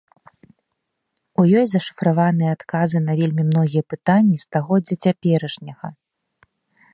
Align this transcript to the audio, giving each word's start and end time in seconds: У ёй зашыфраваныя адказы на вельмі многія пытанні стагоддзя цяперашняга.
У 1.43 1.43
ёй 1.59 1.65
зашыфраваныя 1.73 2.49
адказы 2.57 2.97
на 3.09 3.13
вельмі 3.19 3.43
многія 3.51 3.83
пытанні 3.95 4.37
стагоддзя 4.45 4.95
цяперашняга. 5.03 5.87